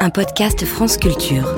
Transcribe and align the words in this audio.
un 0.00 0.10
podcast 0.10 0.64
France 0.64 0.96
Culture. 0.96 1.54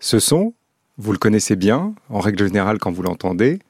Ce 0.00 0.18
son, 0.18 0.54
vous 0.98 1.12
le 1.12 1.18
connaissez 1.18 1.54
bien, 1.54 1.94
en 2.08 2.18
règle 2.18 2.46
générale 2.46 2.78
quand 2.78 2.90
vous 2.90 3.02
l'entendez, 3.02 3.60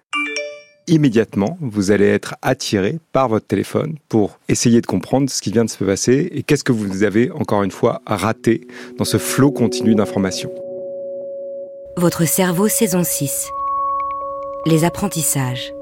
immédiatement, 0.86 1.58
vous 1.60 1.90
allez 1.90 2.06
être 2.06 2.36
attiré 2.42 2.98
par 3.12 3.28
votre 3.28 3.46
téléphone 3.46 3.96
pour 4.08 4.38
essayer 4.48 4.80
de 4.80 4.86
comprendre 4.86 5.28
ce 5.28 5.42
qui 5.42 5.52
vient 5.52 5.64
de 5.64 5.70
se 5.70 5.84
passer 5.84 6.30
et 6.32 6.42
qu'est-ce 6.42 6.64
que 6.64 6.72
vous 6.72 7.02
avez 7.02 7.30
encore 7.32 7.62
une 7.62 7.70
fois 7.70 8.00
raté 8.06 8.66
dans 8.96 9.04
ce 9.04 9.18
flot 9.18 9.52
continu 9.52 9.94
d'informations. 9.94 10.52
Votre 11.96 12.26
cerveau 12.26 12.68
saison 12.68 13.04
6. 13.04 13.50
Les 14.66 14.84
apprentissages. 14.84 15.72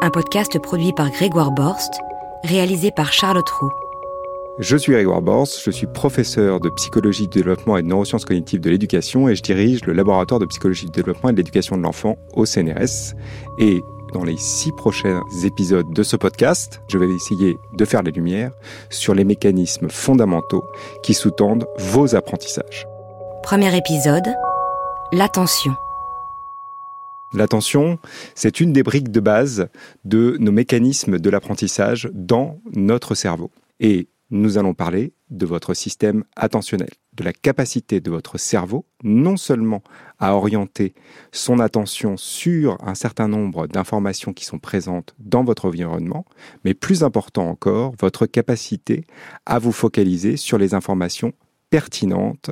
Un 0.00 0.10
podcast 0.10 0.58
produit 0.58 0.92
par 0.92 1.10
Grégoire 1.10 1.50
Borst, 1.50 1.92
réalisé 2.44 2.90
par 2.90 3.12
Charlotte 3.12 3.48
Roux. 3.48 3.72
Je 4.58 4.74
suis 4.78 4.92
Grégoire 4.92 5.20
Borst, 5.20 5.60
je 5.62 5.70
suis 5.70 5.86
professeur 5.86 6.60
de 6.60 6.70
psychologie 6.70 7.28
du 7.28 7.40
développement 7.40 7.76
et 7.76 7.82
de 7.82 7.88
neurosciences 7.88 8.24
cognitives 8.24 8.60
de 8.60 8.70
l'éducation 8.70 9.28
et 9.28 9.36
je 9.36 9.42
dirige 9.42 9.84
le 9.84 9.92
laboratoire 9.92 10.40
de 10.40 10.46
psychologie 10.46 10.86
du 10.86 10.92
développement 10.92 11.28
et 11.28 11.32
de 11.32 11.36
l'éducation 11.36 11.76
de 11.76 11.82
l'enfant 11.82 12.16
au 12.32 12.46
CNRS. 12.46 13.14
Et 13.58 13.82
dans 14.14 14.24
les 14.24 14.38
six 14.38 14.72
prochains 14.72 15.22
épisodes 15.44 15.92
de 15.92 16.02
ce 16.02 16.16
podcast, 16.16 16.80
je 16.88 16.96
vais 16.96 17.06
essayer 17.06 17.58
de 17.74 17.84
faire 17.84 18.02
les 18.02 18.12
lumières 18.12 18.50
sur 18.88 19.14
les 19.14 19.24
mécanismes 19.24 19.90
fondamentaux 19.90 20.64
qui 21.02 21.12
sous-tendent 21.12 21.66
vos 21.76 22.14
apprentissages. 22.14 22.86
Premier 23.42 23.76
épisode, 23.76 24.26
l'attention. 25.12 25.72
L'attention, 27.34 27.98
c'est 28.34 28.58
une 28.58 28.72
des 28.72 28.82
briques 28.82 29.10
de 29.10 29.20
base 29.20 29.68
de 30.06 30.38
nos 30.40 30.52
mécanismes 30.52 31.18
de 31.18 31.28
l'apprentissage 31.28 32.08
dans 32.14 32.58
notre 32.72 33.14
cerveau. 33.14 33.50
Et 33.80 34.08
nous 34.30 34.58
allons 34.58 34.74
parler 34.74 35.12
de 35.30 35.46
votre 35.46 35.74
système 35.74 36.24
attentionnel, 36.34 36.90
de 37.14 37.24
la 37.24 37.32
capacité 37.32 38.00
de 38.00 38.10
votre 38.10 38.38
cerveau 38.38 38.86
non 39.02 39.36
seulement 39.36 39.82
à 40.18 40.34
orienter 40.34 40.94
son 41.32 41.58
attention 41.58 42.16
sur 42.16 42.78
un 42.86 42.94
certain 42.94 43.28
nombre 43.28 43.66
d'informations 43.66 44.32
qui 44.32 44.44
sont 44.44 44.58
présentes 44.58 45.14
dans 45.18 45.44
votre 45.44 45.66
environnement, 45.66 46.24
mais 46.64 46.74
plus 46.74 47.04
important 47.04 47.48
encore, 47.48 47.94
votre 48.00 48.26
capacité 48.26 49.04
à 49.46 49.58
vous 49.58 49.72
focaliser 49.72 50.36
sur 50.36 50.58
les 50.58 50.74
informations 50.74 51.32
pertinentes 51.70 52.50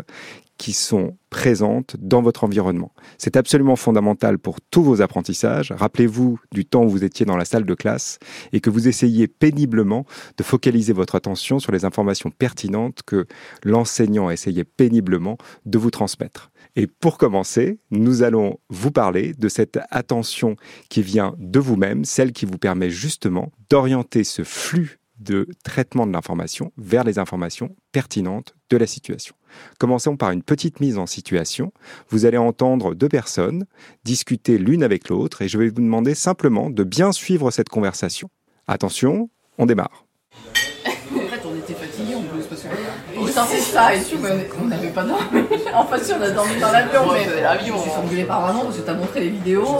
qui 0.59 0.73
sont 0.73 1.17
présentes 1.31 1.97
dans 1.99 2.23
votre 2.23 2.45
environnement. 2.45 2.93
C'est 3.19 3.37
absolument 3.37 3.77
fondamental 3.77 4.39
pour 4.39 4.61
tous 4.61 4.83
vos 4.83 5.03
apprentissages. 5.03 5.73
Rappelez-vous 5.73 6.39
du 6.53 6.65
temps 6.65 6.85
où 6.85 6.89
vous 6.89 7.05
étiez 7.05 7.27
dans 7.27 7.37
la 7.37 7.45
salle 7.45 7.65
de 7.65 7.75
classe 7.75 8.19
et 8.53 8.61
que 8.61 8.71
vous 8.71 8.87
essayiez 8.87 9.27
péniblement 9.27 10.07
de 10.37 10.43
focaliser 10.45 10.93
votre 10.93 11.17
attention 11.17 11.59
sur 11.59 11.73
les 11.73 11.85
informations 11.85 12.31
pertinentes 12.31 13.01
que 13.05 13.27
l'enseignant 13.65 14.31
essayait 14.31 14.65
péniblement 14.65 15.39
de 15.67 15.79
vous 15.79 15.91
transmettre. 15.91 16.51
Et 16.77 16.87
pour 16.87 17.19
commencer, 17.19 17.79
nous 17.91 18.23
allons 18.23 18.59
vous 18.69 18.91
parler 18.91 19.35
de 19.35 19.49
cette 19.49 19.79
attention 19.91 20.57
qui 20.89 21.03
vient 21.03 21.35
de 21.39 21.59
vous-même, 21.59 22.05
celle 22.05 22.33
qui 22.33 22.47
vous 22.47 22.59
permet 22.59 22.91
justement 22.91 23.53
d'orienter 23.71 24.25
ce 24.25 24.45
flux 24.45 24.99
de 25.19 25.47
traitement 25.63 26.07
de 26.07 26.13
l'information 26.13 26.73
vers 26.77 27.05
les 27.05 27.19
informations 27.19 27.75
pertinentes 27.93 28.55
de 28.71 28.77
la 28.77 28.87
situation. 28.87 29.35
Commençons 29.79 30.17
par 30.17 30.33
une 30.33 30.43
petite 30.43 30.81
mise 30.81 30.99
en 30.99 31.07
situation. 31.07 31.73
Vous 32.09 32.27
allez 32.27 32.39
entendre 32.39 32.95
deux 32.95 33.09
personnes 33.09 33.65
discuter 34.05 34.59
l'une 34.59 34.83
avec 34.83 35.09
l'autre 35.09 35.43
et 35.43 35.49
je 35.49 35.59
vais 35.59 35.69
vous 35.69 35.75
demander 35.75 36.15
simplement 36.15 36.71
de 36.71 36.85
bien 36.85 37.13
suivre 37.13 37.51
cette 37.51 37.69
conversation. 37.69 38.29
Attention, 38.67 39.31
on 39.59 39.67
démarre. 39.67 40.07
En 40.85 41.19
fait, 41.19 41.43
on 41.45 41.57
était 41.57 41.75
fatigués 41.75 42.15
en 42.15 42.23
plus 42.23 42.45
parce 42.47 42.63
sortait 43.35 43.59
ça 43.59 43.95
et 43.95 44.03
tout, 44.03 44.17
mais 44.21 44.49
on 44.63 44.67
n'avait 44.67 44.89
pas 44.89 45.03
dormi. 45.03 45.23
En 45.75 45.85
fait, 45.87 46.05
si 46.05 46.13
on 46.13 46.23
a 46.23 46.31
dormi 46.31 46.57
dans 46.61 46.71
l'avion, 46.71 47.01
mais 47.13 47.43
l'avion, 47.43 47.75
on 47.77 47.83
s'est 47.83 47.97
engueulé 47.97 48.25
par 48.25 48.41
maman 48.43 48.61
parce 48.65 48.77
que 48.77 48.83
t'as 48.83 48.95
montré 48.95 49.21
les 49.21 49.31
vidéos. 49.31 49.79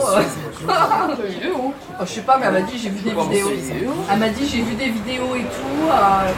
vidéo 1.27 1.73
Je 2.01 2.05
sais 2.05 2.21
pas, 2.21 2.37
mais 2.37 2.45
elle 2.47 2.53
m'a 2.53 2.61
dit 2.61 2.77
j'ai 2.77 2.89
vu 2.89 2.99
des 3.01 3.11
vidéos. 3.11 3.49
Elle 4.11 4.19
m'a 4.19 4.29
dit 4.29 4.47
j'ai 4.47 4.61
vu 4.61 4.75
des 4.75 4.89
vidéos 4.89 5.35
et 5.35 5.43
tout. 5.43 5.89
euh, 5.89 6.31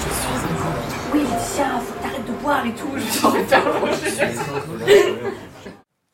Oui, 1.13 1.21
tiens, 1.55 1.81
faut 1.85 1.93
que 1.93 2.03
t'arrêtes 2.03 2.25
de 2.27 2.43
boire 2.43 2.63
et 2.65 2.71
tout. 2.71 2.89
Je 2.95 2.99
me 3.03 3.09
suis 3.09 3.19
faire 3.47 3.63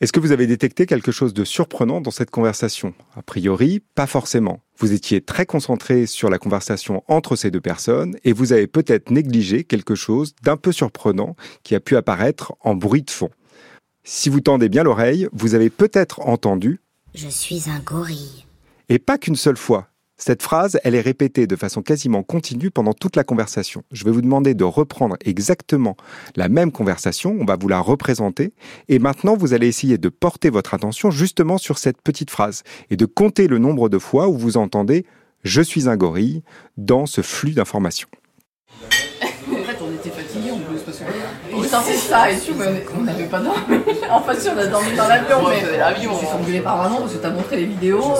Est-ce 0.02 0.12
que 0.12 0.20
vous 0.20 0.32
avez 0.32 0.48
détecté 0.48 0.86
quelque 0.86 1.12
chose 1.12 1.34
de 1.34 1.46
surprenant 1.46 2.02
dans 2.02 2.12
cette 2.12 2.32
conversation? 2.32 2.94
A 3.16 3.22
priori, 3.22 3.82
pas 3.96 4.08
forcément. 4.08 4.62
Vous 4.78 4.92
étiez 4.92 5.22
très 5.22 5.46
concentré 5.46 6.08
sur 6.08 6.30
la 6.30 6.40
conversation 6.40 7.04
entre 7.08 7.36
ces 7.36 7.52
deux 7.52 7.62
personnes 7.62 8.18
et 8.24 8.34
vous 8.34 8.52
avez 8.52 8.68
peut-être 8.68 9.12
négligé 9.12 9.64
quelque 9.64 9.96
chose 9.96 10.34
d'un 10.42 10.58
peu 10.58 10.72
surprenant 10.72 11.36
qui 11.64 11.76
a 11.76 11.80
pu 11.80 11.96
apparaître 11.96 12.54
en 12.62 12.76
bruit 12.76 13.04
de 13.04 13.12
fond. 13.12 13.30
Si 14.04 14.28
vous 14.30 14.42
tendez 14.42 14.68
bien 14.68 14.84
l'oreille, 14.84 15.30
vous 15.32 15.54
avez 15.56 15.70
peut-être 15.70 16.20
entendu, 16.22 16.82
Je 17.16 17.30
suis 17.30 17.70
un 17.70 17.80
gorille. 17.80 18.46
et 18.90 19.00
pas 19.00 19.18
qu'une 19.18 19.38
seule 19.38 19.58
fois. 19.58 19.88
Cette 20.18 20.44
phrase, 20.44 20.80
elle 20.84 20.94
est 20.94 21.02
répétée 21.02 21.48
de 21.48 21.56
façon 21.56 21.82
quasiment 21.82 22.22
continue 22.22 22.70
pendant 22.70 22.94
toute 22.94 23.16
la 23.16 23.24
conversation. 23.24 23.84
Je 23.92 24.06
vais 24.06 24.12
vous 24.12 24.22
demander 24.22 24.54
de 24.54 24.64
reprendre 24.64 25.18
exactement 25.26 25.98
la 26.36 26.50
même 26.50 26.72
conversation, 26.72 27.36
on 27.40 27.46
va 27.46 27.58
vous 27.60 27.68
la 27.68 27.80
représenter, 27.80 28.54
et 28.90 29.00
maintenant 29.00 29.36
vous 29.36 29.54
allez 29.54 29.68
essayer 29.68 29.98
de 29.98 30.10
porter 30.10 30.52
votre 30.52 30.76
attention 30.76 31.10
justement 31.10 31.58
sur 31.58 31.80
cette 31.80 32.02
petite 32.02 32.30
phrase 32.30 32.64
et 32.92 32.96
de 32.96 33.06
compter 33.06 33.48
le 33.48 33.58
nombre 33.58 33.90
de 33.90 33.98
fois 33.98 34.30
où 34.30 34.38
vous 34.38 34.58
entendez⁇ 34.58 35.02
Je 35.44 35.62
suis 35.62 35.90
un 35.90 35.98
gorille⁇ 35.98 36.38
dans 36.78 37.08
ce 37.08 37.22
flux 37.22 37.52
d'informations. 37.52 38.10
En 38.82 39.56
fait, 39.56 39.78
on 39.82 39.94
était 39.94 40.10
fatigués 40.10 40.52
en 40.52 40.60
plus 40.60 40.80
parce 40.82 41.00
qu'on 41.74 41.82
sortait 41.82 41.98
ça 41.98 42.32
et 42.32 42.40
tout, 42.40 42.54
mais 42.58 42.86
on 42.98 43.04
n'avait 43.04 43.26
pas 43.26 43.40
dormi. 43.40 43.60
En 44.10 44.22
fait, 44.22 44.40
si 44.40 44.50
on 44.50 44.58
a 44.58 44.68
dormi 44.68 44.96
dans 44.96 45.08
l'avion, 45.08 45.38
mais 45.50 45.78
l'avion, 45.78 46.12
on 46.14 46.20
s'est 46.20 46.28
engueulé 46.28 46.60
par 46.60 46.78
maman 46.78 47.02
parce 47.02 47.14
que 47.14 47.18
t'as 47.18 47.32
montré 47.32 47.58
les 47.58 47.66
vidéos. 47.66 48.14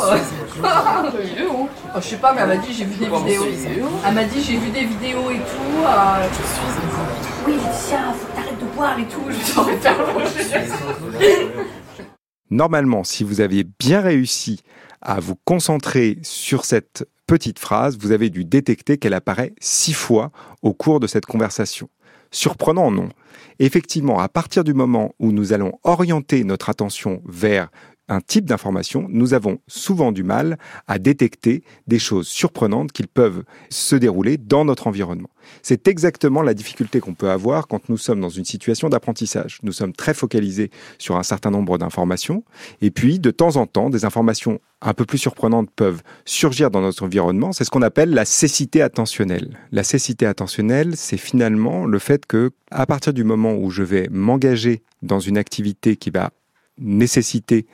vidéos 1.22 1.70
oh, 1.96 1.98
Je 1.98 2.02
sais 2.02 2.18
pas, 2.18 2.34
mais 2.34 2.42
elle 2.42 2.48
m'a 2.48 2.58
dit 2.58 2.74
j'ai 2.74 2.86
vu 2.86 2.96
des 2.96 3.06
vidéos. 3.06 3.90
Elle 4.06 4.14
m'a 4.14 4.24
dit 4.24 4.44
j'ai 4.44 4.58
vu 4.58 4.70
des 4.70 4.86
vidéos 4.86 5.30
et 5.30 5.38
tout. 5.38 5.86
euh, 5.86 6.28
Oui, 7.48 7.54
tiens, 7.88 8.14
faut 8.14 8.26
que 8.28 8.36
t'arrêtes 8.36 8.60
de 8.60 8.76
boire 8.76 9.00
et 9.00 9.06
tout. 9.06 9.22
Je 9.30 9.36
suis 9.36 9.60
envie 9.60 9.78
faire 9.78 9.98
Normalement, 12.50 13.04
si 13.04 13.24
vous 13.24 13.42
aviez 13.42 13.66
bien 13.80 14.02
réussi 14.02 14.62
à 15.02 15.20
vous 15.20 15.36
concentrer 15.44 16.20
sur 16.22 16.66
cette 16.66 17.08
petite 17.28 17.60
phrase, 17.60 17.98
vous 17.98 18.12
avez 18.12 18.30
dû 18.30 18.46
détecter 18.46 18.98
qu'elle 18.98 19.14
apparaît 19.14 19.54
six 19.60 19.94
fois 19.94 20.32
au 20.62 20.74
cours 20.74 21.00
de 21.00 21.08
cette 21.08 21.26
conversation. 21.26 21.90
Surprenant, 22.34 22.90
non. 22.90 23.10
Effectivement, 23.60 24.20
à 24.20 24.28
partir 24.28 24.64
du 24.64 24.74
moment 24.74 25.14
où 25.20 25.32
nous 25.32 25.54
allons 25.54 25.80
orienter 25.84 26.44
notre 26.44 26.70
attention 26.70 27.22
vers 27.26 27.70
un 28.10 28.22
type 28.22 28.46
d'information, 28.46 29.08
nous 29.10 29.34
avons 29.34 29.60
souvent 29.68 30.12
du 30.12 30.24
mal 30.24 30.58
à 30.88 31.00
détecter 31.00 31.64
des 31.88 32.00
choses 32.00 32.28
surprenantes 32.28 32.92
qui 32.92 33.04
peuvent 33.04 33.44
se 33.70 33.96
dérouler 33.96 34.38
dans 34.38 34.66
notre 34.66 34.88
environnement. 34.88 35.30
C'est 35.62 35.88
exactement 35.88 36.42
la 36.42 36.54
difficulté 36.54 37.00
qu'on 37.00 37.14
peut 37.14 37.30
avoir 37.30 37.68
quand 37.68 37.90
nous 37.90 37.98
sommes 37.98 38.20
dans 38.20 38.30
une 38.30 38.46
situation 38.46 38.90
d'apprentissage. 38.90 39.60
Nous 39.64 39.72
sommes 39.72 39.94
très 39.94 40.14
focalisés 40.14 40.70
sur 40.98 41.18
un 41.18 41.24
certain 41.24 41.52
nombre 41.52 41.78
d'informations 41.78 42.44
et 42.82 42.92
puis 42.92 43.20
de 43.20 43.32
temps 43.32 43.56
en 43.56 43.68
temps, 43.68 43.90
des 43.90 44.06
informations 44.06 44.60
un 44.82 44.94
peu 44.94 45.06
plus 45.06 45.18
surprenantes 45.18 45.70
peuvent 45.74 46.02
surgir 46.26 46.70
dans 46.70 46.82
notre 46.82 47.04
environnement. 47.04 47.54
C'est 47.54 47.64
ce 47.64 47.72
qu'on 47.72 47.82
appelle 47.82 48.10
la 48.10 48.26
cécité 48.26 48.82
attentionnelle. 48.82 49.58
La 49.72 49.84
cécité 49.84 50.26
attentionnelle, 50.26 50.98
c'est 50.98 51.18
finalement 51.18 51.86
le 51.86 52.00
fait 52.00 52.26
que 52.26 52.52
à 52.70 52.86
partir 52.86 53.14
du 53.14 53.24
moment 53.24 53.54
où 53.54 53.70
je 53.70 53.84
vais 53.84 54.10
m'engager 54.12 54.84
dans 55.02 55.20
une 55.20 55.38
activité 55.38 55.96
qui 55.96 56.10
va 56.10 56.32
nécessiter 56.78 57.66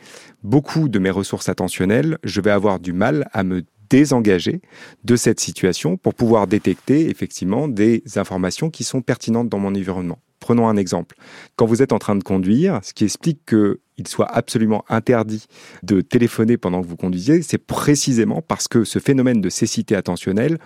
beaucoup 0.43 0.89
de 0.89 0.99
mes 0.99 1.09
ressources 1.09 1.49
attentionnelles, 1.49 2.17
je 2.23 2.41
vais 2.41 2.51
avoir 2.51 2.79
du 2.79 2.93
mal 2.93 3.29
à 3.33 3.43
me 3.43 3.63
désengager 3.89 4.61
de 5.03 5.15
cette 5.15 5.39
situation 5.39 5.97
pour 5.97 6.13
pouvoir 6.13 6.47
détecter 6.47 7.09
effectivement 7.09 7.67
des 7.67 8.03
informations 8.15 8.69
qui 8.69 8.83
sont 8.83 9.01
pertinentes 9.01 9.49
dans 9.49 9.59
mon 9.59 9.69
environnement. 9.69 10.19
Prenons 10.39 10.69
un 10.69 10.77
exemple. 10.77 11.15
Quand 11.57 11.65
vous 11.65 11.81
êtes 11.81 11.91
en 11.91 11.99
train 11.99 12.15
de 12.15 12.23
conduire, 12.23 12.79
ce 12.81 12.93
qui 12.93 13.03
explique 13.03 13.45
qu'il 13.45 14.07
soit 14.07 14.27
absolument 14.27 14.85
interdit 14.87 15.45
de 15.83 16.01
téléphoner 16.01 16.57
pendant 16.57 16.81
que 16.81 16.87
vous 16.87 16.95
conduisez, 16.95 17.41
c'est 17.41 17.57
précisément 17.57 18.41
parce 18.41 18.67
que 18.67 18.85
ce 18.85 18.99
phénomène 18.99 19.41
de 19.41 19.49
cécité 19.49 19.95
attentionnelle 19.95 20.57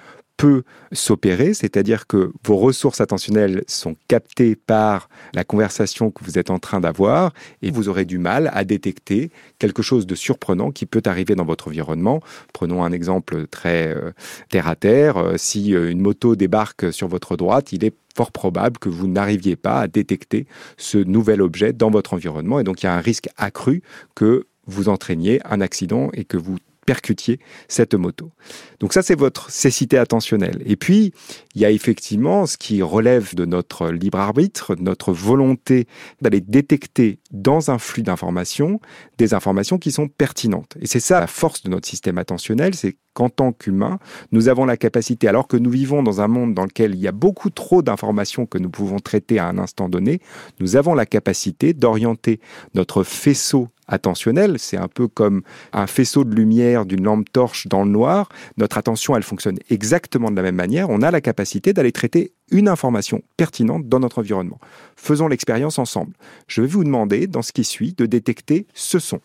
peut 0.44 0.64
s'opérer, 0.92 1.54
c'est-à-dire 1.54 2.06
que 2.06 2.34
vos 2.44 2.58
ressources 2.58 3.00
attentionnelles 3.00 3.64
sont 3.66 3.96
captées 4.10 4.58
par 4.58 5.08
la 5.34 5.46
conversation 5.46 6.12
que 6.12 6.22
vous 6.26 6.38
êtes 6.38 6.50
en 6.50 6.60
train 6.60 6.82
d'avoir 6.82 7.32
et 7.62 7.72
vous 7.72 7.88
aurez 7.88 8.04
du 8.04 8.18
mal 8.18 8.52
à 8.54 8.66
détecter 8.66 9.32
quelque 9.58 9.82
chose 9.82 10.06
de 10.06 10.16
surprenant 10.16 10.72
qui 10.72 10.86
peut 10.86 11.02
arriver 11.06 11.36
dans 11.36 11.46
votre 11.46 11.70
environnement. 11.70 12.22
Prenons 12.52 12.84
un 12.84 12.92
exemple 12.92 13.48
très 13.48 13.96
euh, 13.96 14.12
terre 14.50 14.68
à 14.68 14.76
terre. 14.76 15.16
Euh, 15.16 15.38
si 15.38 15.74
euh, 15.74 15.90
une 15.90 16.02
moto 16.02 16.36
débarque 16.36 16.92
sur 16.92 17.08
votre 17.08 17.38
droite, 17.38 17.72
il 17.72 17.86
est 17.86 17.96
fort 18.14 18.34
probable 18.34 18.80
que 18.80 18.90
vous 18.90 19.08
n'arriviez 19.08 19.56
pas 19.56 19.80
à 19.80 19.88
détecter 19.88 20.46
ce 20.76 20.98
nouvel 20.98 21.42
objet 21.42 21.72
dans 21.72 21.90
votre 21.90 22.14
environnement 22.14 22.60
et 22.60 22.66
donc 22.66 22.84
il 22.84 22.88
y 22.88 22.90
a 22.90 22.94
un 22.94 23.00
risque 23.00 23.30
accru 23.38 23.82
que 24.14 24.46
vous 24.68 24.90
entraîniez 24.90 25.40
un 25.46 25.62
accident 25.62 26.10
et 26.14 26.26
que 26.26 26.36
vous 26.36 26.58
percutiez 26.86 27.40
cette 27.68 27.94
moto. 27.94 28.32
Donc 28.80 28.94
ça, 28.94 29.02
c'est 29.02 29.18
votre 29.18 29.50
cécité 29.50 29.98
attentionnelle. 29.98 30.62
Et 30.66 30.76
puis, 30.76 31.14
il 31.56 31.62
y 31.62 31.66
a 31.66 31.72
effectivement 31.72 32.46
ce 32.46 32.58
qui 32.58 32.82
relève 32.82 33.36
de 33.36 33.46
notre 33.46 33.90
libre 33.90 34.20
arbitre, 34.20 34.76
notre 34.80 35.14
volonté 35.14 35.88
d'aller 36.22 36.42
détecter 36.42 37.20
dans 37.32 37.72
un 37.72 37.78
flux 37.78 38.04
d'informations 38.04 38.80
des 39.18 39.34
informations 39.34 39.78
qui 39.78 39.92
sont 39.92 40.08
pertinentes. 40.08 40.76
Et 40.80 40.88
c'est 40.88 41.00
ça 41.00 41.20
la 41.20 41.28
force 41.28 41.64
de 41.64 41.70
notre 41.70 41.88
système 41.88 42.18
attentionnel, 42.18 42.76
c'est 42.76 42.98
qu'en 43.14 43.30
tant 43.30 43.52
qu'humain, 43.52 44.00
nous 44.32 44.48
avons 44.48 44.66
la 44.66 44.78
capacité, 44.78 45.28
alors 45.28 45.48
que 45.48 45.58
nous 45.58 45.70
vivons 45.70 46.04
dans 46.04 46.22
un 46.22 46.28
monde 46.28 46.54
dans 46.54 46.66
lequel 46.66 46.96
il 46.96 47.02
y 47.02 47.08
a 47.08 47.12
beaucoup 47.12 47.50
trop 47.50 47.82
d'informations 47.82 48.46
que 48.46 48.58
nous 48.58 48.70
pouvons 48.70 49.00
traiter 49.00 49.40
à 49.40 49.48
un 49.48 49.58
instant 49.58 49.90
donné, 49.90 50.22
nous 50.60 50.76
avons 50.76 50.94
la 50.94 51.06
capacité 51.06 51.74
d'orienter 51.74 52.40
notre 52.74 53.04
faisceau 53.04 53.70
attentionnel. 53.88 54.60
C'est 54.60 54.78
un 54.78 54.88
peu 54.88 55.08
comme 55.08 55.42
un 55.72 55.88
faisceau 55.88 56.24
de 56.24 56.34
lumière 56.34 56.86
d'une 56.86 57.04
lampe 57.04 57.32
torche 57.32 57.68
dans 57.68 57.84
le 57.84 57.92
noir. 57.92 58.30
Notre 58.58 58.78
attention, 58.78 59.16
elle 59.16 59.24
fonctionne 59.24 59.58
exactement 59.70 60.32
de 60.32 60.36
la 60.36 60.42
même 60.42 60.56
manière. 60.56 60.90
On 60.90 61.02
a 61.02 61.12
la 61.12 61.22
capacité 61.22 61.74
d'aller 61.74 61.92
traiter 61.92 62.34
une 62.52 62.68
information 62.68 63.22
pertinente 63.38 63.88
dans 63.88 64.00
notre 64.00 64.20
environnement. 64.20 64.60
Faisons 64.96 65.28
l'expérience 65.28 65.80
ensemble. 65.80 66.14
Je 66.48 66.62
vais 66.62 66.68
vous 66.68 66.84
demander, 66.84 67.28
dans 67.28 67.42
ce 67.42 67.52
qui 67.52 67.64
suit, 67.64 67.94
de 67.94 68.06
détecter 68.06 68.68
ce 68.74 69.00
son. 69.00 69.20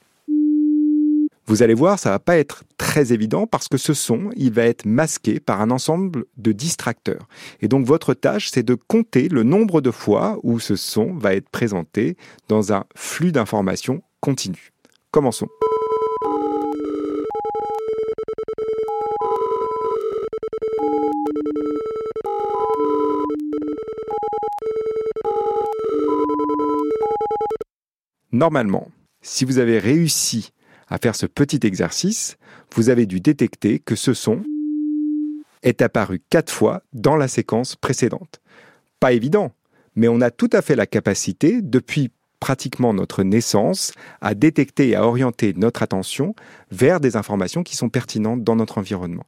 Vous 1.49 1.62
allez 1.62 1.73
voir, 1.73 1.99
ça 1.99 2.11
va 2.11 2.19
pas 2.19 2.37
être 2.37 2.62
très 2.77 3.15
évident 3.15 3.47
parce 3.47 3.69
que 3.69 3.79
ce 3.79 3.95
son, 3.95 4.29
il 4.37 4.53
va 4.53 4.65
être 4.65 4.85
masqué 4.85 5.41
par 5.41 5.62
un 5.62 5.71
ensemble 5.71 6.27
de 6.37 6.53
distracteurs. 6.53 7.27
Et 7.62 7.69
donc 7.69 7.87
votre 7.87 8.12
tâche, 8.12 8.50
c'est 8.50 8.62
de 8.62 8.75
compter 8.75 9.29
le 9.31 9.45
nombre 9.45 9.81
de 9.81 9.91
fois 9.91 10.39
où 10.43 10.61
ce 10.61 10.77
son 10.77 11.15
va 11.15 11.35
être 11.35 11.49
présenté 11.49 12.19
dans 12.49 12.75
un 12.75 12.85
flux 12.95 13.33
d'informations 13.33 14.03
continu. 14.21 14.73
Commençons. 15.11 15.49
Normalement, 28.33 28.89
si 29.23 29.47
vous 29.47 29.56
avez 29.56 29.79
réussi 29.79 30.53
à 30.88 30.99
faire 30.99 31.14
ce 31.14 31.26
petit 31.26 31.61
exercice, 31.64 32.37
vous 32.75 32.90
avez 32.90 33.06
dû 33.06 33.20
détecter 33.20 33.79
que 33.79 33.94
ce 33.94 34.14
son 34.14 34.43
est 35.62 35.82
apparu 35.82 36.23
quatre 36.31 36.52
fois 36.52 36.82
dans 36.93 37.17
la 37.17 37.29
séquence 37.29 37.76
précédente. 37.76 38.40
Pas 39.00 39.12
évident, 39.12 39.52
mais 39.94 40.08
on 40.08 40.20
a 40.20 40.31
tout 40.31 40.50
à 40.52 40.62
fait 40.62 40.76
la 40.76 40.87
capacité, 40.87 41.61
depuis 41.62 42.11
pratiquement 42.40 42.94
notre 42.94 43.23
naissance, 43.23 43.93
à 44.20 44.35
détecter 44.35 44.90
et 44.90 44.94
à 44.94 45.05
orienter 45.05 45.55
notre 45.56 45.82
attention 45.82 46.35
vers 46.70 47.00
des 47.00 47.17
informations 47.17 47.62
qui 47.62 47.76
sont 47.76 47.88
pertinentes 47.88 48.44
dans 48.44 48.56
notre 48.56 48.79
environnement. 48.79 49.25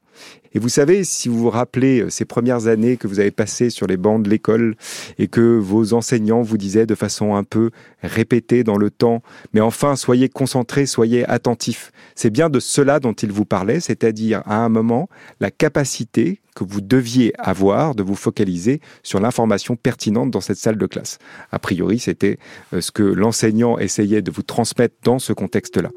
Et 0.53 0.59
vous 0.59 0.69
savez, 0.69 1.05
si 1.05 1.29
vous 1.29 1.39
vous 1.39 1.51
rappelez 1.51 2.01
euh, 2.01 2.11
ces 2.11 2.25
premières 2.25 2.67
années 2.67 2.97
que 2.97 3.07
vous 3.07 3.21
avez 3.21 3.31
passées 3.31 3.71
sur 3.71 3.87
les 3.87 3.97
bancs 3.97 4.23
de 4.23 4.29
l'école 4.29 4.77
et 5.19 5.29
que 5.29 5.59
vos 5.59 5.95
enseignants 5.95 6.43
vous 6.43 6.59
disaient 6.59 6.87
de 6.87 6.95
façon 6.95 7.35
un 7.37 7.45
peu 7.45 7.71
répétée 8.03 8.65
dans 8.65 8.77
le 8.77 8.91
temps, 8.91 9.23
mais 9.53 9.61
enfin, 9.61 9.97
soyez 9.97 10.29
concentrés, 10.29 10.87
soyez 10.87 11.25
attentifs. 11.29 11.93
C'est 12.15 12.31
bien 12.31 12.51
de 12.51 12.61
cela 12.61 13.01
dont 13.01 13.12
ils 13.12 13.33
vous 13.33 13.45
parlaient, 13.45 13.81
c'est-à-dire 13.81 14.43
à 14.45 14.57
un 14.57 14.69
moment, 14.69 15.09
la 15.41 15.51
capacité 15.51 16.41
que 16.55 16.64
vous 16.64 16.81
deviez 16.81 17.32
avoir 17.38 17.94
de 17.94 18.02
vous 18.02 18.14
focaliser 18.14 18.81
sur 19.02 19.20
l'information 19.20 19.76
pertinente 19.76 20.31
dans 20.31 20.41
cette 20.41 20.56
salle 20.56 20.79
de 20.79 20.87
classe. 20.87 21.19
A 21.52 21.58
priori, 21.58 21.99
c'était 21.99 22.38
euh, 22.73 22.81
ce 22.81 22.91
que 22.91 23.02
l'enseignant 23.02 23.79
essayait 23.79 24.23
de 24.23 24.31
vous 24.31 24.43
transmettre 24.43 24.97
dans 25.02 25.19
ce 25.19 25.32
contexte-là. 25.32 25.91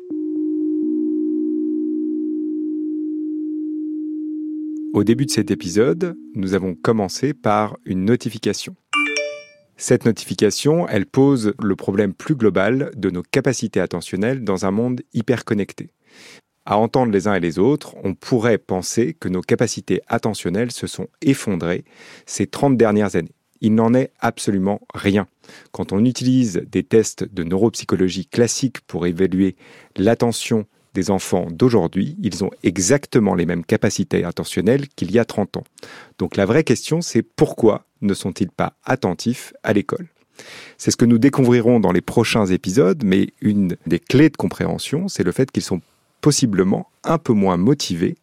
Au 4.94 5.04
début 5.04 5.26
de 5.26 5.32
cet 5.32 5.50
épisode, 5.50 6.16
nous 6.36 6.54
avons 6.54 6.76
commencé 6.76 7.34
par 7.34 7.78
une 7.84 8.06
notification. 8.06 8.76
Cette 9.76 10.06
notification, 10.06 10.88
elle 10.88 11.08
pose 11.08 11.54
le 11.62 11.76
problème 11.76 12.14
plus 12.14 12.36
global 12.36 12.92
de 12.96 13.10
nos 13.10 13.24
capacités 13.24 13.80
attentionnelles 13.80 14.44
dans 14.44 14.68
un 14.68 14.72
monde 14.72 15.02
hyper 15.14 15.46
connecté. 15.46 15.90
À 16.66 16.78
entendre 16.78 17.12
les 17.12 17.28
uns 17.28 17.36
et 17.36 17.42
les 17.42 17.60
autres, 17.60 17.96
on 18.04 18.14
pourrait 18.14 18.58
penser 18.58 19.16
que 19.20 19.28
nos 19.28 19.42
capacités 19.42 20.02
attentionnelles 20.08 20.72
se 20.72 20.88
sont 20.88 21.08
effondrées 21.22 21.84
ces 22.26 22.48
30 22.48 22.78
dernières 22.78 23.16
années. 23.16 23.36
Il 23.60 23.76
n'en 23.76 23.94
est 23.94 24.12
absolument 24.20 24.82
rien. 24.94 25.28
Quand 25.72 25.92
on 25.92 26.06
utilise 26.06 26.64
des 26.70 26.84
tests 26.84 27.24
de 27.24 27.44
neuropsychologie 27.44 28.28
classiques 28.28 28.82
pour 28.82 29.08
évaluer 29.08 29.56
l'attention 29.98 30.66
des 30.94 31.10
enfants 31.10 31.48
d'aujourd'hui, 31.50 32.16
ils 32.22 32.44
ont 32.44 32.52
exactement 32.62 33.36
les 33.36 33.46
mêmes 33.46 33.66
capacités 33.66 34.24
attentionnelles 34.24 34.88
qu'il 34.90 35.12
y 35.12 35.20
a 35.20 35.26
30 35.26 35.58
ans. 35.58 35.64
Donc 36.18 36.38
la 36.38 36.46
vraie 36.46 36.64
question, 36.64 37.02
c'est 37.02 37.24
pourquoi 37.24 37.86
ne 38.02 38.14
sont-ils 38.14 38.52
pas 38.52 38.74
attentifs 38.86 39.54
à 39.64 39.74
l'école? 39.74 40.08
C'est 40.78 40.92
ce 40.92 40.98
que 40.98 41.06
nous 41.06 41.18
découvrirons 41.18 41.80
dans 41.80 41.92
les 41.92 42.02
prochains 42.02 42.46
épisodes, 42.46 43.04
mais 43.04 43.30
une 43.42 43.76
des 43.86 44.00
clés 44.00 44.30
de 44.30 44.38
compréhension, 44.38 45.08
c'est 45.08 45.24
le 45.24 45.32
fait 45.32 45.52
qu'ils 45.52 45.64
sont 45.64 45.82
possiblement 46.24 46.88
un 47.04 47.20
peu 47.20 47.34
moins 47.34 47.58
motivés 47.58 48.16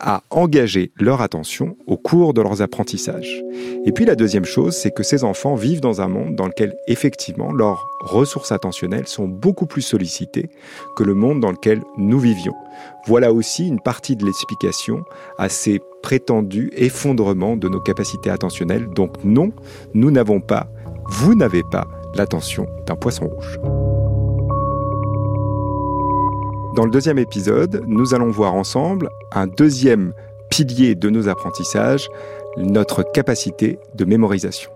à 0.00 0.22
engager 0.30 0.92
leur 0.98 1.22
attention 1.22 1.76
au 1.86 1.96
cours 1.96 2.34
de 2.34 2.42
leurs 2.42 2.62
apprentissages. 2.62 3.42
Et 3.86 3.92
puis 3.92 4.04
la 4.04 4.16
deuxième 4.16 4.44
chose, 4.44 4.76
c'est 4.76 4.90
que 4.90 5.02
ces 5.02 5.24
enfants 5.24 5.54
vivent 5.54 5.80
dans 5.80 6.00
un 6.00 6.08
monde 6.08 6.34
dans 6.34 6.46
lequel 6.46 6.74
effectivement 6.88 7.52
leurs 7.52 7.86
ressources 8.00 8.52
attentionnelles 8.52 9.06
sont 9.06 9.28
beaucoup 9.28 9.66
plus 9.66 9.82
sollicitées 9.82 10.50
que 10.96 11.04
le 11.04 11.14
monde 11.14 11.40
dans 11.40 11.52
lequel 11.52 11.82
nous 11.96 12.18
vivions. 12.18 12.54
Voilà 13.06 13.32
aussi 13.32 13.66
une 13.66 13.80
partie 13.80 14.16
de 14.16 14.26
l'explication 14.26 15.04
à 15.38 15.48
ces 15.48 15.80
prétendus 16.02 16.70
effondrements 16.76 17.56
de 17.56 17.68
nos 17.68 17.80
capacités 17.80 18.30
attentionnelles. 18.30 18.88
Donc 18.88 19.22
non, 19.24 19.52
nous 19.94 20.10
n'avons 20.10 20.40
pas, 20.40 20.68
vous 21.06 21.34
n'avez 21.34 21.62
pas 21.62 21.86
l'attention 22.16 22.66
d'un 22.86 22.96
poisson 22.96 23.28
rouge. 23.28 24.03
Dans 26.74 26.84
le 26.84 26.90
deuxième 26.90 27.20
épisode, 27.20 27.84
nous 27.86 28.14
allons 28.14 28.30
voir 28.30 28.54
ensemble 28.54 29.08
un 29.30 29.46
deuxième 29.46 30.12
pilier 30.50 30.96
de 30.96 31.08
nos 31.08 31.28
apprentissages, 31.28 32.08
notre 32.56 33.04
capacité 33.12 33.78
de 33.94 34.04
mémorisation. 34.04 34.73